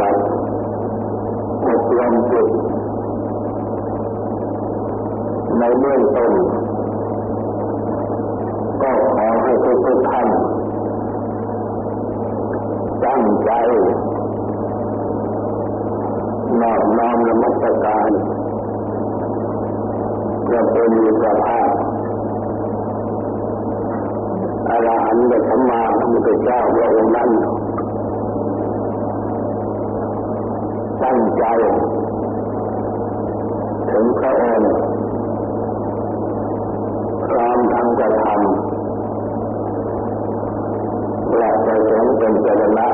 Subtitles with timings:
[0.00, 0.35] กา
[42.26, 42.85] ป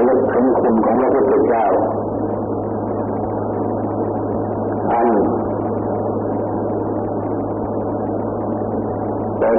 [0.00, 1.64] ระลึกถึงคุณของพระพุทธเจ้า
[4.92, 5.08] อัน
[9.38, 9.58] เป็น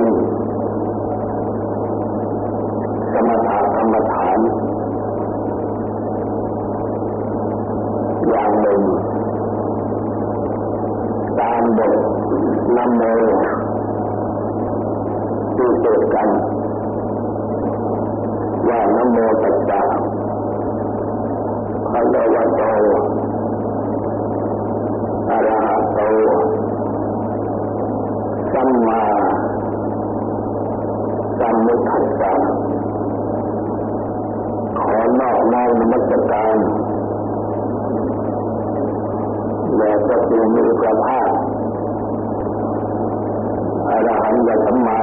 [44.52, 45.00] ระสัมมา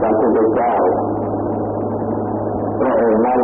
[0.00, 0.72] สัมพุทธเจ้า
[2.80, 3.40] พระองค์นั้น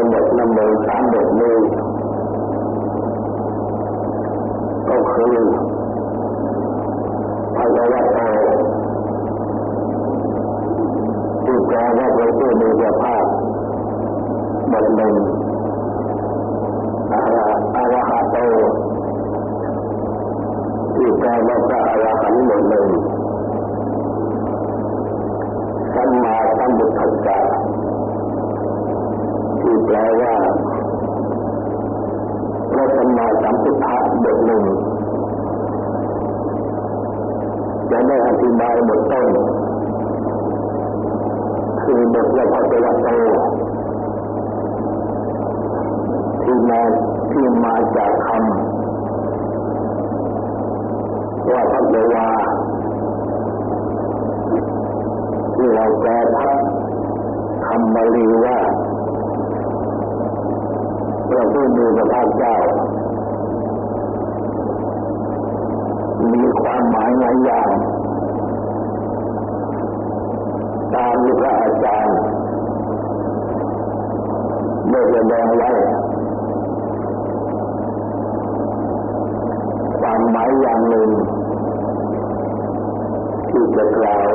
[0.00, 1.56] ในบทนำเบอสามบทนี้
[4.88, 5.36] ก็คือ
[7.56, 8.18] ภะคะวะโต
[11.44, 13.24] ที่แปลว่าพระผู้มีพระภาค
[14.72, 15.14] บทหนึ่ง
[17.12, 17.44] อะระ
[17.76, 18.36] อะระหะโต
[20.94, 22.88] ที่แปลว่าพระอรหันต์บทหนึ่ง
[25.94, 27.59] สัมมาสัมพุทธัสสะ
[29.62, 30.34] ที่แปลว่า
[32.72, 33.94] พระสัมมาสัมพุทธะ
[34.24, 34.64] บทหนึ่ง
[37.90, 39.26] จะได้อธิบายบทต้น
[41.82, 43.08] คือบทละพัตวะโต
[46.42, 46.80] ที่มา
[47.32, 48.40] ที่มาจากคำ
[51.50, 52.19] ว่าพัตวาที่
[61.60, 62.56] ระผู้มีพระภาคเจ้า
[66.32, 67.70] มีความหมายหลายอย่าง
[70.94, 72.18] ตามที่พระอาจารย์
[74.90, 75.70] ได้แสดงไว้
[80.00, 81.08] ความหมายอย่างหนึ่ง
[83.50, 84.28] ที่จะกล่าว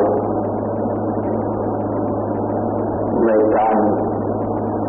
[3.25, 3.75] ในการ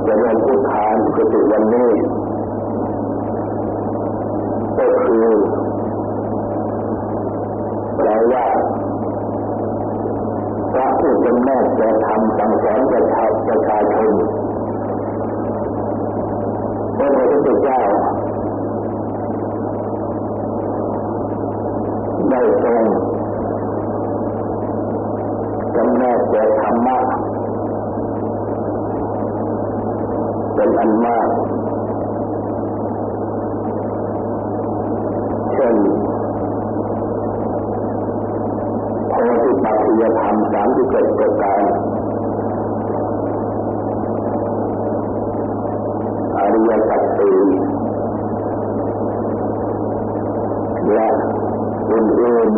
[0.07, 1.91] จะเริ่มพุทธานกติวันนี้
[5.23, 5.39] ก็คือ
[7.97, 8.47] แปลว่า
[10.73, 14.13] พระผู้เป็นแม่จะทำสั่งสอนประชาประชาชน
[16.97, 17.81] พระพุทธเจ้า
[30.89, 31.27] ญมาก
[35.55, 35.77] เช่น
[39.09, 41.63] โพธิปัจจยธรรมสามที่เกิดประการ
[46.37, 47.39] อริยสัจสี่
[50.95, 51.09] และ
[51.91, 52.51] อื่น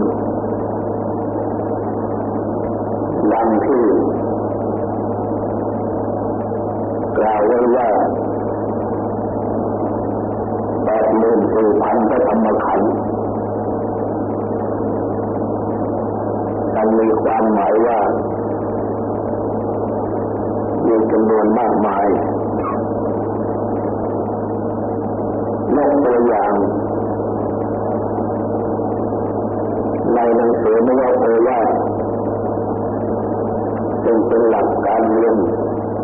[2.36, 3.84] ๆดังที่
[7.18, 7.88] กล่าวไว้ว่า
[10.84, 12.90] แปดหมื่นสี่พันพระธรรมขันธ์
[16.74, 17.98] มันมีความหมายว่า
[20.86, 22.06] มีจำนวนมากมาย
[25.76, 26.54] ยกตัวอย่าง
[30.14, 31.68] ในหนังสือไม่ว่าโอวาท
[34.04, 35.34] ซึ่งเป็นหลักการเรียน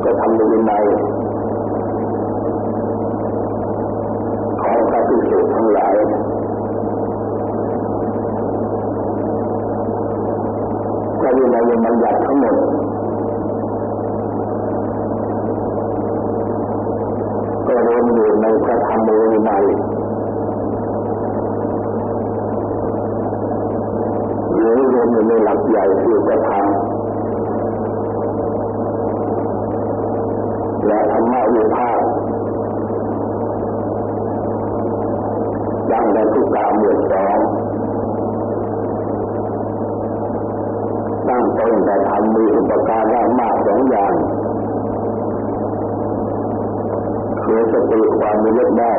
[0.04, 0.84] ก็ทำในวินัย
[5.08, 5.94] ของพระภิกษุทั้งหลาย
[11.20, 12.56] พระวินัยบัญญัติทั้งหมด
[17.66, 19.64] ก็รวมอยู่ในพระธรรมวินัย
[24.52, 26.66] หรือรวมอยู่ในหลักใหญ่คือพระธรรม
[30.86, 32.00] และธรรมวิภาค
[35.90, 36.18] ดังใน
[36.84, 37.38] ทุกกาหมวดสอง
[41.28, 44.12] ตั้งต้นแต่ทำมีอุปการะมากสองอย่าง
[47.42, 48.92] คือสติความมีเลือได้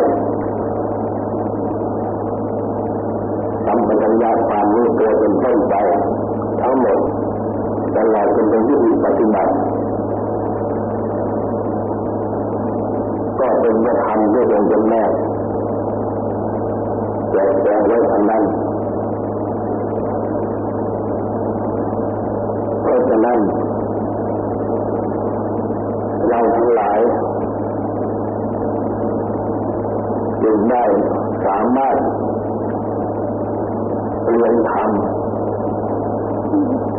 [3.66, 5.76] สัมปัญญะความรู้ตัวเป็นต้นไป
[6.62, 7.00] ทั้งหมด
[7.96, 9.52] ตลอดจนเป็นวิธีปฏิบัติ
[13.40, 15.10] ก็เป็นพระธรรมที่เป็นจำแนก
[17.36, 18.44] จกแจงไว้ทางนั้น
[22.82, 23.40] เพราะฉะนั้น
[26.30, 27.00] เราทั้งหลาย
[30.42, 30.84] จึงได้
[31.46, 31.98] สามารถ
[34.30, 34.90] เรียนธรรม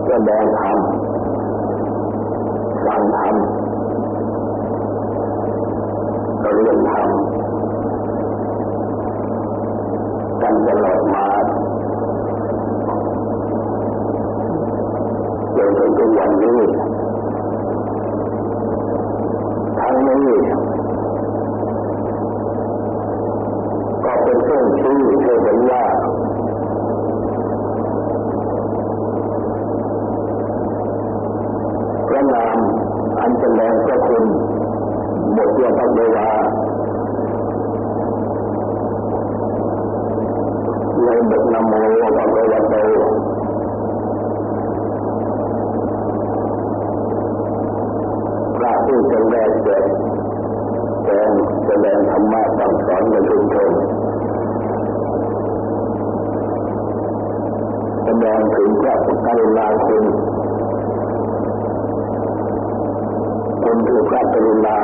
[0.07, 0.79] แสดงธรรม
[2.87, 3.35] ฟังธรรม
[6.55, 7.09] เรียนธรรม
[10.47, 11.27] กันตลอดมา
[15.57, 16.61] จนถึงทุกวันนี้
[19.79, 20.31] ทั้งนี้
[24.05, 25.85] ก็เป็นเครื่องชี้ให้เห็นว่า
[32.09, 32.59] พระนาม
[33.19, 34.25] อันแสดงพระคุณ
[35.37, 36.31] บทเรื่องพระเวลา
[41.05, 41.73] ใน บทนโม
[42.17, 42.75] พระเวลาโต
[48.57, 49.85] พระผู้จะแรกแจก
[51.05, 51.31] แจง
[51.67, 53.71] แสดงธรรมะสั่งสอนในชุมชน
[58.05, 58.97] แสดงถึงพระ
[59.27, 60.05] กรุณาคุณ
[63.63, 64.76] คุณคือพระกรุณา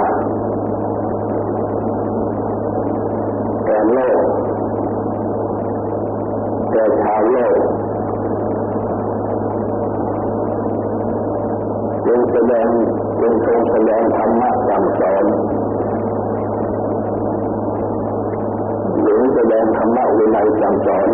[20.73, 21.09] งสอน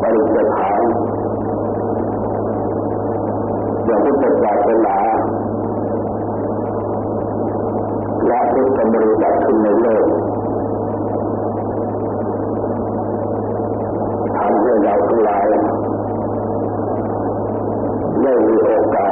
[0.00, 0.82] ปริจฐาน
[3.86, 4.96] อย่างพุทธศาสนา
[8.26, 10.06] และพุทธบริษัทขึ้นในโลก
[14.36, 15.46] ทำให้เราทั้งหลาย
[18.22, 19.06] ได้มีโอกา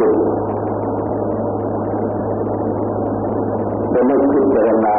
[0.00, 0.02] อ
[3.94, 4.96] ย่าน้อมจิตจะไม่คิดเจรณา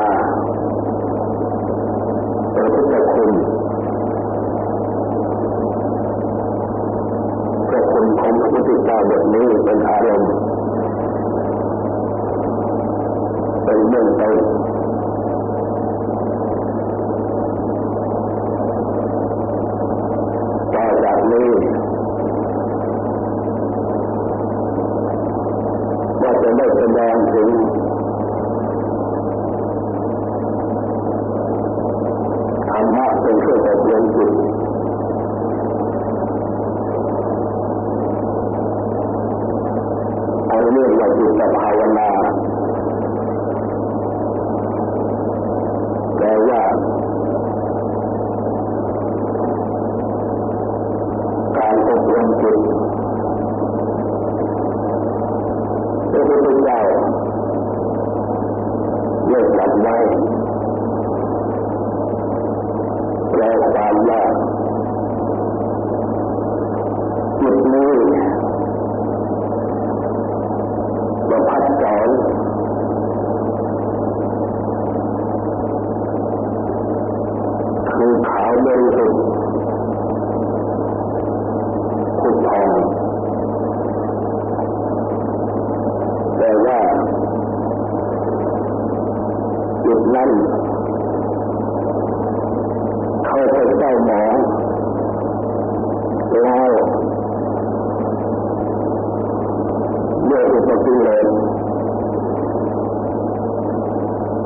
[2.56, 3.32] พระพุทธคุณ
[7.70, 10.32] พระคุณของพระพุทธเจ้าบทนี้เป็นอารมณ์
[13.64, 14.36] เป็นเรื่องต้น
[20.74, 21.50] ต่อจากนี้
[26.22, 27.50] ว่าจะได้ แสดงถึง
[32.70, 34.32] ธรรมะเป็นเครื่องอบรมจิต
[40.48, 42.10] เอาเรื่องว่าจิตภาวนา
[46.18, 46.62] แปลว่า
[51.58, 52.58] การอบรมจิต
[56.14, 56.80] พระพุทธเจ้า
[59.28, 59.96] เลิกจับไว้
[63.30, 63.42] แปล
[63.74, 64.22] ความว่า
[67.42, 67.92] จิตนี้
[71.30, 72.10] ประพัดสอน
[77.94, 79.22] คือขาวบริสุทธิ์
[82.20, 82.68] ผุดผ่อง
[86.38, 86.80] แต่ว่า
[89.86, 90.30] จิตนั้น
[93.26, 94.34] เข้าไปเจ้าหมอง
[96.42, 96.72] แล้ว
[100.30, 101.28] ด้วยอุปกิเลส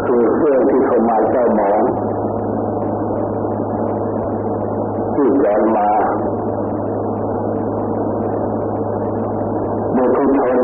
[0.06, 1.82] คือเครื่องที่เข้ามาเจ้าหมอง
[5.16, 5.90] ที่ย้อนมา
[9.96, 10.58] บุคคลชน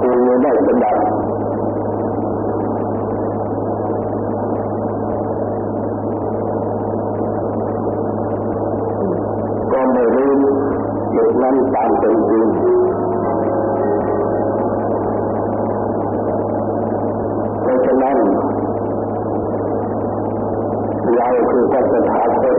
[0.00, 0.98] คือไม่ได้สดับ
[9.72, 10.32] ก็ไม่รู้
[11.12, 12.46] เหตุ นั้นตามเป็นจริง
[17.62, 18.16] เพราะฉะนั้น
[21.16, 22.58] เราคือพระสถาคต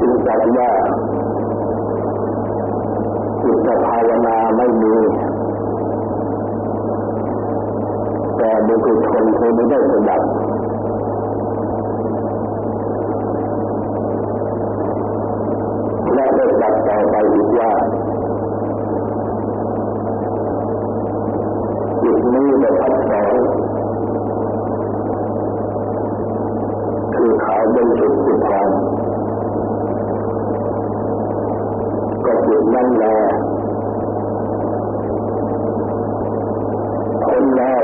[0.00, 0.70] จึงจัดว่า
[3.42, 4.96] จิตภาวนาไม่มี
[8.38, 10.22] แต่บุคคลชนไม่ได้สดับ
[32.74, 33.16] นั่นแหละ
[37.24, 37.82] พ้นแล้ว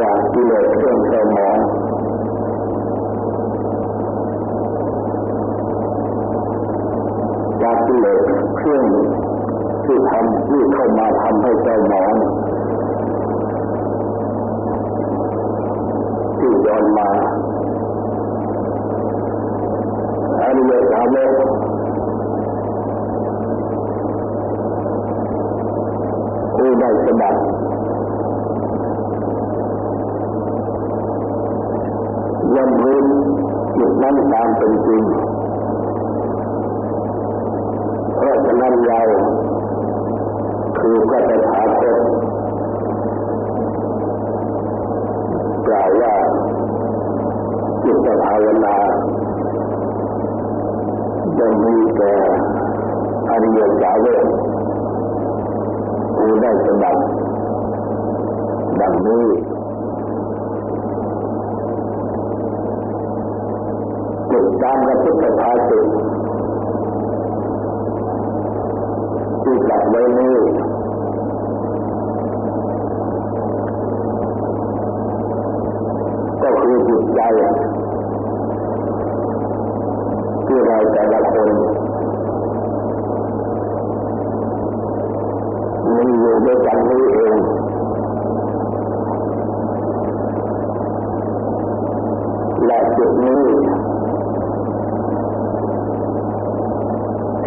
[0.00, 1.58] จากกิเลสเครื่องเศร้าหมอง
[7.62, 8.18] จากกิเลส
[8.56, 8.84] เครื่อง
[9.84, 12.14] ที่ทำที่เข้ามาทำให้เศร้าหมอง
[16.38, 17.08] ที่ย้อนมา
[20.40, 21.50] อริยสาวก
[26.54, 27.36] ผู้ได้สดับ
[32.54, 32.98] ย่อมรู้
[33.76, 35.02] จิตนั้นตามเป็นจริง
[38.16, 39.00] เพราะฉะนั้นเรา
[40.86, 41.98] คือพระตถาคต
[45.66, 46.14] กล่าวว่า
[47.82, 48.76] จิตภาวนา
[51.38, 52.14] จะมีแก่
[53.30, 54.24] อริยสาวก
[56.16, 56.96] ผู้ได้สดับ
[58.80, 59.26] ดังนี้
[64.30, 65.86] ติดตามกับพุทธภาษิต
[69.42, 70.36] ที่กลับไว้นี้
[76.42, 77.20] ก็คือจิต ใจ
[80.46, 81.50] ที่เราแต่ละคน
[85.94, 87.36] มีอยู่ด้วยกันนี้เอง
[92.66, 93.42] และจุดนี้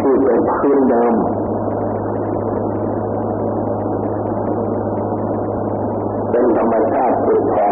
[0.08, 1.14] ี่จะพื้นเดิม
[6.30, 7.68] เป็นธรรมชาติสุดแท้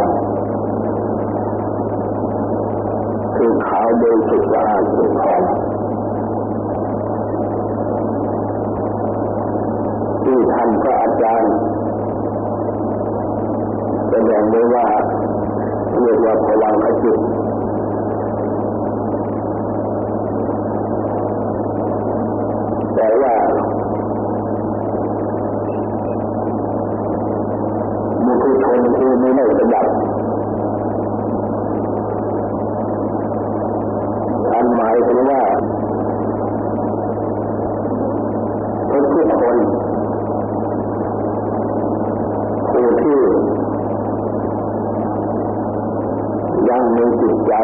[3.36, 3.52] คือ
[4.16, 5.55] ขาวโดยสุดสะอาดสุดแท้ที่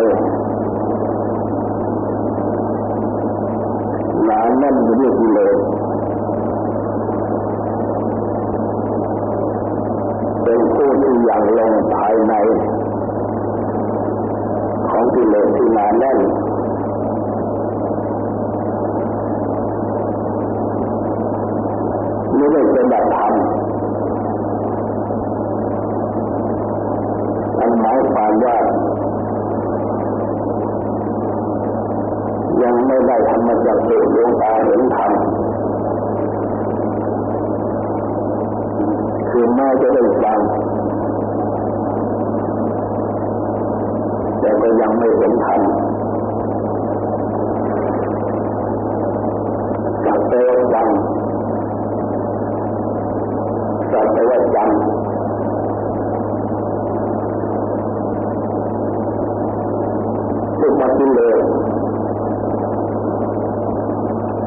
[0.05, 0.32] ಮಾಡಬೇಕು
[44.83, 45.61] ยังไม่เห็นธรรม
[50.05, 50.89] สักแต่ว่าฟัง
[53.93, 54.67] สักแต่ว่าจำ
[60.59, 61.43] ทุกข์กิเลส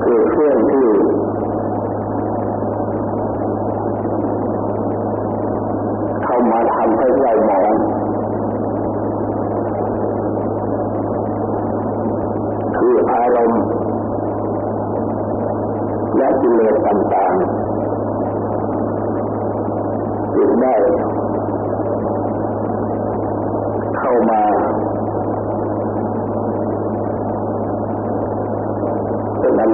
[0.04, 0.86] คือเครื่องที่
[6.24, 7.76] เข้ามาทำให้เราหมอง
[12.78, 13.62] คืออารมณ์
[16.18, 17.44] และกิเลสต่างๆ
[20.36, 20.76] จึงได้
[23.98, 24.42] เข้ามา
[29.54, 29.72] เป็น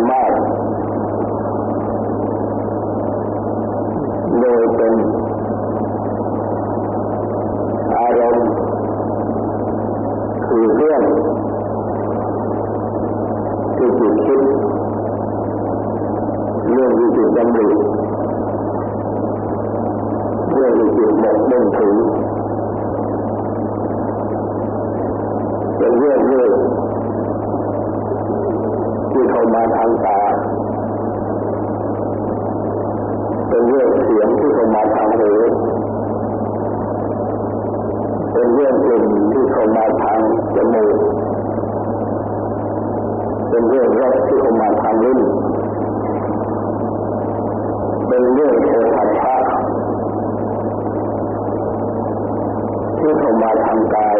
[53.71, 54.17] างกาย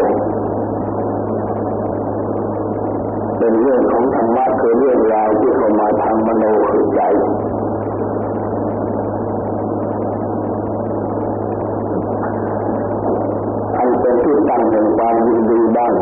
[3.38, 7.00] เป็นเรื่องของธรรมะคือเรื่องราวที่เข้ามาทางมโนคือใจ
[13.76, 15.92] อันเป็นที่ตั้งแห่งความยินดีบ้าง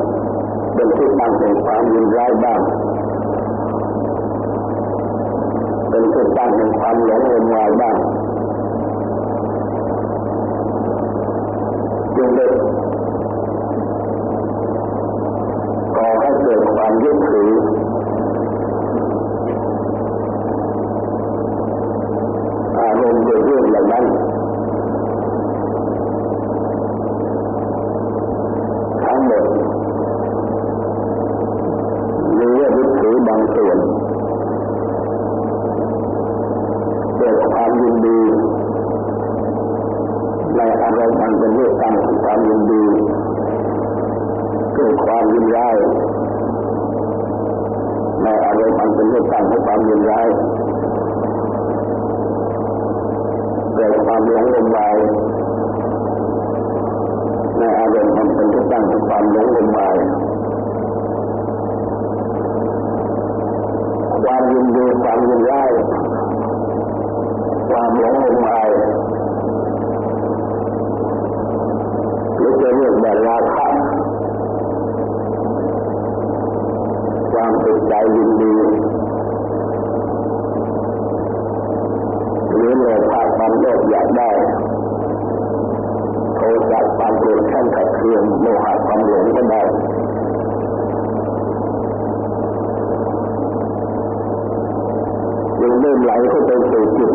[0.74, 2.60] เป็นที่ตั้งแห่งความยินร้ายบ้าง
[5.88, 7.96] เป็นที่ตั้งแห่งความหลงงมงายบ้าง
[12.16, 12.46] จึงได้
[15.96, 17.50] ก่อ ให้เกิดความยึดถือ
[22.78, 24.04] อารมณ์โดยเรื่องเหล่านั้น
[29.04, 29.44] ทั้งหมด
[32.38, 33.78] มีเรื่องยึดถือบางส่วน
[37.18, 38.20] เกิดความยินดี
[40.56, 42.84] ในอารมณ์อันเป็นเรื่องตั้งความยินดี
[44.74, 45.76] เกิดความยินร้าย
[48.80, 50.28] อารมณ์อันเป็นเรื่องตั้งของความยินร้าย
[53.74, 54.96] เกิดความหลงงมงาย
[57.58, 59.96] ในอารมณ์มันเป็นที่ตั้งของความหลงงมงาย
[64.24, 65.70] ความยินดีความยินร้าย
[67.70, 68.68] ความหลงงมงาย
[72.36, 73.56] หรือจะเรียกแบบราค
[77.50, 78.54] ความสุขใจยินดี
[82.48, 84.30] หรือโลภะความโลภอยากได้
[86.36, 89.62] โทสะความโกรธแค้นขัดเคืองโมหะความหลงก็ได้
[95.60, 97.12] ยังเริ่มไหลเข้าไปสู่จิต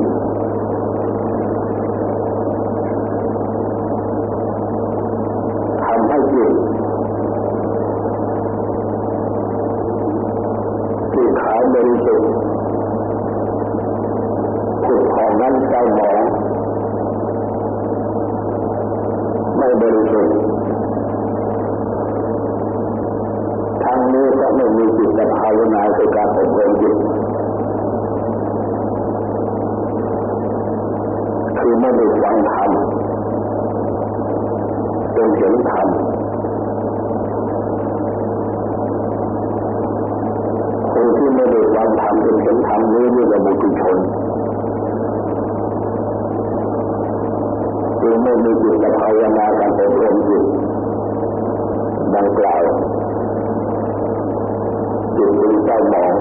[35.89, 35.91] น
[40.91, 43.97] เห็นคนที่ไม่ได้ฟังธรรมจนเห็นธรรมนี้เรียกว่าบุตุชน
[47.99, 50.43] คือไม่มีจิตภาวนาการอบรมจิต
[52.15, 52.61] ดังกล่าว
[55.15, 56.13] จิตเป็นเจ้าหมอง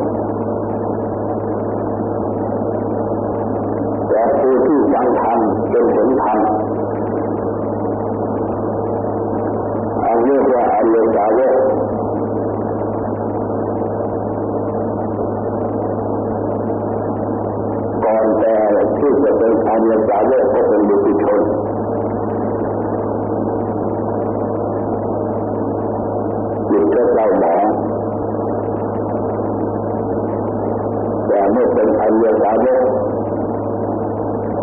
[31.53, 32.81] เมื่อเป็นอริยสาวก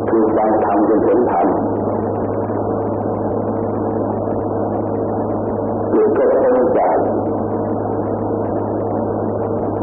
[0.09, 1.47] คือฟังธรรมจนเห็นธรรม
[5.93, 6.97] จิตก็พ้นจาก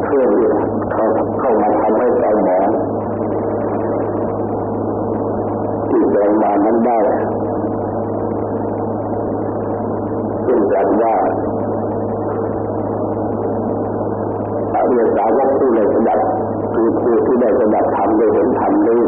[0.02, 0.48] เครื่องที่
[0.92, 1.04] เข้า
[1.38, 2.66] เข้ามาทำให้เจ้าหมอง
[5.88, 6.98] ที่แรงมานั้นได้
[10.46, 11.14] ซึ่งกันว่า
[14.74, 16.17] อริยสาวกผู้ได้สดับคือผู้ที่
[17.48, 19.02] ได้สดับธรรมได้เห็นธรรมนี้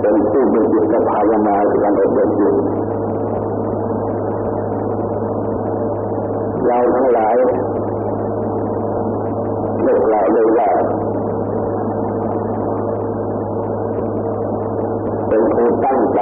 [0.00, 2.54] เป็นผู้มีจิตภาวนาในการอบรมจิต
[6.66, 7.36] เราทั้งหลาย
[9.82, 10.70] เลิกกล่าวเลยว่า
[15.28, 16.20] เป็นผู้ตั้งใจ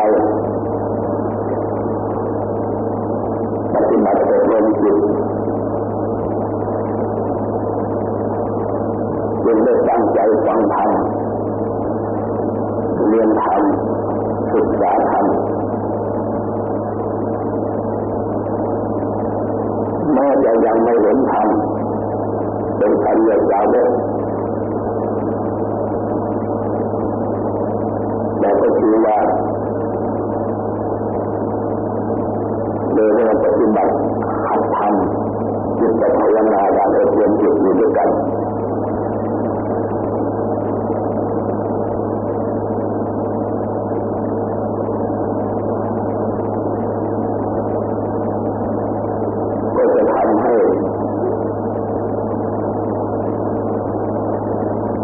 [3.75, 4.97] ปฏิบัติอบรมจิต
[9.47, 10.91] จึงได้ตั้งใจฟังธรรม
[13.09, 13.63] เรียนธรรม
[14.53, 15.27] ศึกษาธรรม
[20.13, 21.49] แม้จะยังไม่เห็นธรรม
[22.79, 23.91] เป็นอริยสาวก
[28.41, 29.19] แต่ก็ถือว่า
[32.95, 33.93] โดยเราปฏิบัติ
[34.45, 34.95] หัดธรรม
[35.79, 38.11] จิตภาวนาการอบรมจิตอยู่ด้วยกัน
[49.77, 50.55] ก็จะทำให้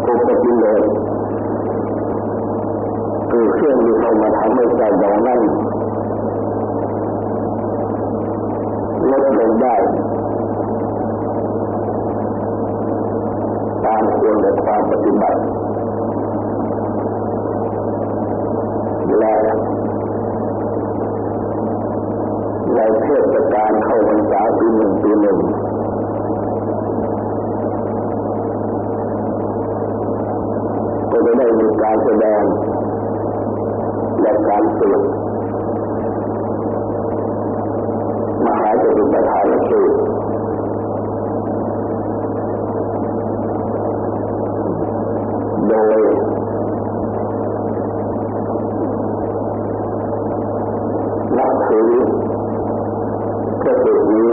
[0.03, 0.83] ทุกข์กิเลส
[3.29, 3.77] คือเครื่อง
[4.55, 5.39] ไม่ให้ใจเรานั่น
[53.83, 54.31] พระสูตรนี้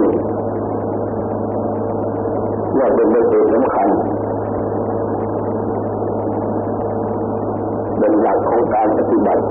[2.78, 3.88] ว่าเป็นพระสูตรสำคัญ
[7.98, 9.42] เป็นหลักของการปฏิบัติ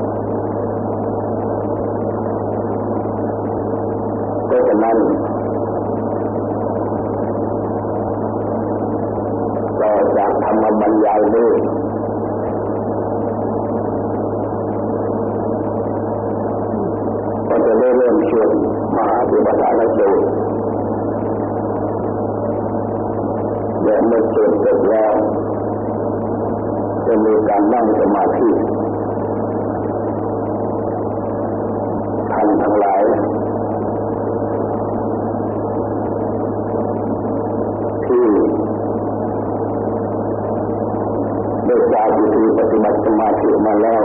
[42.39, 44.03] กล่าววิธีปฏิบัติสมาธิมาแล้ว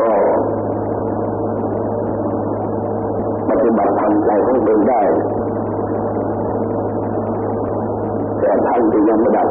[0.00, 0.10] ก็
[3.48, 5.00] ปฏิบัติทำใจของตนได้
[8.38, 9.48] แต่ท่านที่ยังไม่ดับ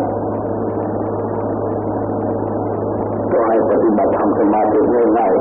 [3.32, 4.80] ก็ให้ปฏิบัติทำสมาธิ
[5.18, 5.40] ง่ายๆ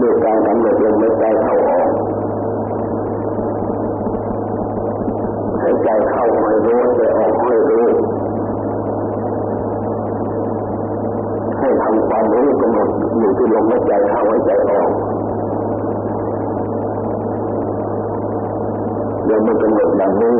[0.00, 1.90] ด้วยการกำหนดลมหายใจเข้าออก
[5.60, 7.86] หายใจเข้าให้รู้ใจออกให้รู้
[11.58, 14.90] ให้ทำความรู้กำหนด อยู่ที่ลมหายใจเข้าหายใจออก
[19.24, 20.36] เดี๋ยวมันกำหนดอย่างนี้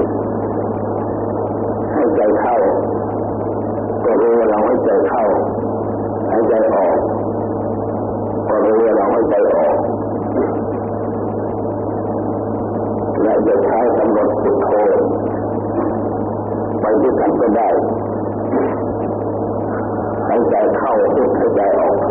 [1.92, 2.56] ให้ใจเข้า
[4.04, 5.22] ก็รู้ว่าเราให้ใจเข้า
[6.30, 6.96] ให้ใจออก
[8.48, 9.74] ก็รู้ว่าเราให้ใจออก
[13.22, 14.68] และจะใช้กำหนดพุทโธ
[16.80, 17.68] ไปด้วยกันก็ได้
[20.26, 22.11] ให้ใจเข้าพุทให้ใจออกเธ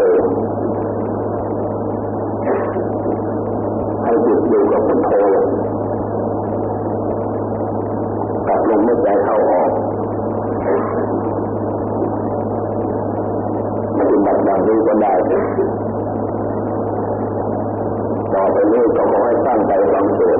[4.32, 5.12] จิตอยู่กับพุทโธ
[8.48, 9.72] กับลมหายใจเข้าออก
[13.98, 15.14] ปฏิบับังนี้ก็ได้
[18.34, 20.40] ต่อไปนี้ก็ขอให้ตั้งใจฟังสวด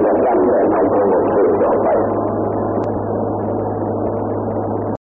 [0.00, 1.88] และตั้งใจทำประโยชน์ต่อไป